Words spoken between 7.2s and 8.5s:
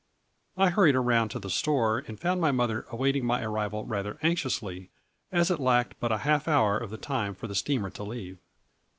for the steamer to leave.